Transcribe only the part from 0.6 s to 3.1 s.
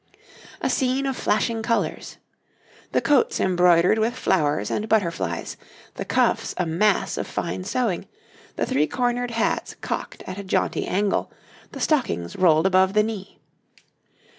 A scene of flashing colours. The